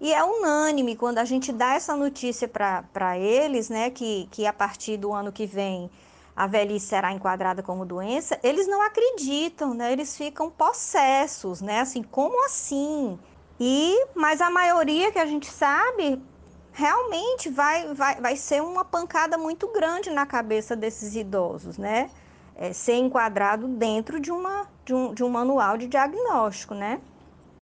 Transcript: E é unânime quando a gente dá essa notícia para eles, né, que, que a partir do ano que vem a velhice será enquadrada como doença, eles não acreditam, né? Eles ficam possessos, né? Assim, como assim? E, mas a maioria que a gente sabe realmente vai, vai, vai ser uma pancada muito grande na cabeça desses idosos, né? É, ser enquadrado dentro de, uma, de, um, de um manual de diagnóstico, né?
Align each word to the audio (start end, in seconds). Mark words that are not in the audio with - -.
E 0.00 0.12
é 0.12 0.22
unânime 0.22 0.96
quando 0.96 1.18
a 1.18 1.24
gente 1.24 1.52
dá 1.52 1.74
essa 1.74 1.96
notícia 1.96 2.48
para 2.48 3.18
eles, 3.18 3.68
né, 3.68 3.90
que, 3.90 4.28
que 4.30 4.46
a 4.46 4.52
partir 4.52 4.96
do 4.96 5.12
ano 5.12 5.32
que 5.32 5.44
vem 5.44 5.90
a 6.38 6.46
velhice 6.46 6.86
será 6.86 7.12
enquadrada 7.12 7.64
como 7.64 7.84
doença, 7.84 8.38
eles 8.44 8.68
não 8.68 8.80
acreditam, 8.80 9.74
né? 9.74 9.92
Eles 9.92 10.16
ficam 10.16 10.48
possessos, 10.48 11.60
né? 11.60 11.80
Assim, 11.80 12.00
como 12.00 12.44
assim? 12.46 13.18
E, 13.58 14.06
mas 14.14 14.40
a 14.40 14.48
maioria 14.48 15.10
que 15.10 15.18
a 15.18 15.26
gente 15.26 15.50
sabe 15.50 16.22
realmente 16.72 17.50
vai, 17.50 17.92
vai, 17.92 18.20
vai 18.20 18.36
ser 18.36 18.62
uma 18.62 18.84
pancada 18.84 19.36
muito 19.36 19.66
grande 19.72 20.10
na 20.10 20.24
cabeça 20.24 20.76
desses 20.76 21.16
idosos, 21.16 21.76
né? 21.76 22.08
É, 22.54 22.72
ser 22.72 22.94
enquadrado 22.94 23.66
dentro 23.66 24.20
de, 24.20 24.30
uma, 24.30 24.68
de, 24.84 24.94
um, 24.94 25.12
de 25.12 25.24
um 25.24 25.28
manual 25.28 25.76
de 25.76 25.88
diagnóstico, 25.88 26.72
né? 26.72 27.00